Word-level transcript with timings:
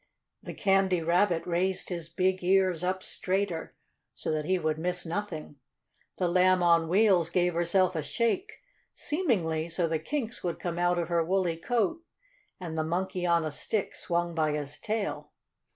The 0.41 0.55
Candy 0.55 0.99
Rabbit 1.03 1.45
raised 1.45 1.89
his 1.89 2.09
big 2.09 2.43
ears 2.43 2.83
up 2.83 3.03
straighter, 3.03 3.75
so 4.15 4.31
that 4.31 4.45
he 4.45 4.57
would 4.57 4.79
miss 4.79 5.05
nothing. 5.05 5.57
The 6.17 6.27
Lamb 6.27 6.63
on 6.63 6.89
Wheels 6.89 7.29
gave 7.29 7.53
herself 7.53 7.95
a 7.95 8.01
shake, 8.01 8.63
seemingly 8.95 9.69
so 9.69 9.87
the 9.87 9.99
kinks 9.99 10.43
would 10.43 10.57
come 10.59 10.79
out 10.79 10.97
of 10.97 11.09
her 11.09 11.23
woolly 11.23 11.55
coat, 11.57 12.01
and 12.59 12.75
the 12.75 12.83
Monkey 12.83 13.27
on 13.27 13.45
a 13.45 13.51
Stick 13.51 13.93
swung 13.93 14.33
by 14.33 14.53
his 14.53 14.79
tail. 14.79 15.33